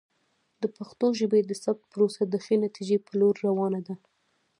[0.61, 3.95] د پښتو ژبې د ثبت پروسه د ښې نتیجې په لور روانه ده.